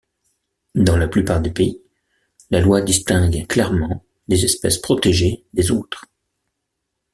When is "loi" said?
2.59-2.81